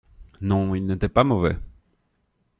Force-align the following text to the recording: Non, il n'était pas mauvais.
Non, 0.41 0.73
il 0.75 0.87
n'était 0.87 1.07
pas 1.09 1.23
mauvais. 1.23 1.55